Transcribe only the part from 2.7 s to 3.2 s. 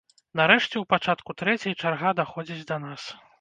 да нас.